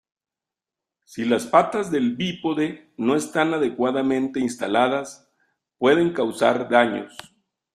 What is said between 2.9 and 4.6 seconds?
no están adecuadamente